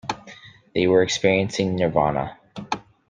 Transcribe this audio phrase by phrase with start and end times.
[0.73, 2.39] They were experiencing Nirvana.